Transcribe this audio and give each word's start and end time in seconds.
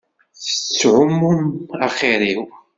Tettɛummum 0.43 1.41
axiṛ-iw. 1.85 2.43